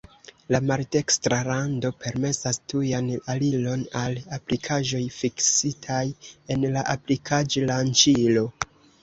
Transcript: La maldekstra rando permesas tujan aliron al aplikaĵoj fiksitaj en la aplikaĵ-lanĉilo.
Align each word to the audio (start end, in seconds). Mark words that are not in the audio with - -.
La 0.53 0.59
maldekstra 0.69 1.37
rando 1.47 1.91
permesas 2.05 2.59
tujan 2.73 3.11
aliron 3.33 3.83
al 4.01 4.17
aplikaĵoj 4.39 5.03
fiksitaj 5.19 6.01
en 6.57 6.67
la 6.79 6.87
aplikaĵ-lanĉilo. 6.97 8.47